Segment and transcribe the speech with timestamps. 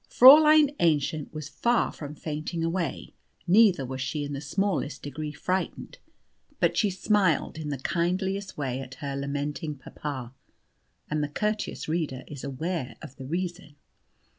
[0.09, 3.13] Fräulein Aennchen was far from fainting away,
[3.45, 5.99] neither was she in the smallest degree frightened,
[6.59, 10.33] but she smiled in the kindliest way at her lamenting papa,
[11.07, 13.75] and the Courteous reader is aware of the reason.